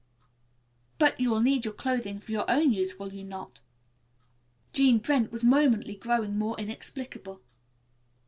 "But 0.97 1.19
you 1.19 1.29
will 1.29 1.41
need 1.41 1.63
your 1.63 1.75
clothing 1.75 2.19
for 2.19 2.31
your 2.31 2.49
own 2.49 2.71
use, 2.73 2.97
will 2.97 3.13
you 3.13 3.23
not?" 3.23 3.61
Jean 4.73 4.97
Brent 4.97 5.31
was 5.31 5.43
momently 5.43 5.93
growing 5.95 6.39
more 6.39 6.59
inexplicable. 6.59 7.39